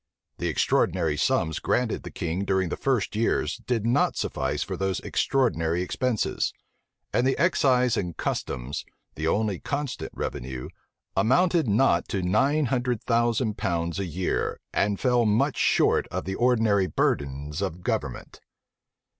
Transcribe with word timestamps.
The 0.39 0.47
extraordinary 0.47 1.15
sums 1.15 1.59
granted 1.59 2.01
the 2.01 2.09
king 2.09 2.43
during 2.43 2.69
the 2.69 2.75
first 2.75 3.15
years 3.15 3.57
did 3.67 3.85
not 3.85 4.17
suffice 4.17 4.63
for 4.63 4.75
these 4.75 4.99
extraordinary 5.01 5.83
expenses; 5.83 6.53
and 7.13 7.27
the 7.27 7.37
excise 7.37 7.95
and 7.97 8.17
customs, 8.17 8.83
the 9.13 9.27
only 9.27 9.59
constant 9.59 10.11
revenue, 10.15 10.69
amounted 11.15 11.67
not 11.67 12.07
to 12.07 12.23
nine 12.23 12.65
hundred 12.73 13.03
thousand 13.03 13.59
pounds 13.59 13.99
a 13.99 14.05
year, 14.05 14.59
and 14.73 14.99
fell 14.99 15.23
much 15.23 15.57
short 15.57 16.07
of 16.07 16.25
the 16.25 16.33
ordinary 16.33 16.87
burdens 16.87 17.61
of 17.61 17.83
government. 17.83 18.39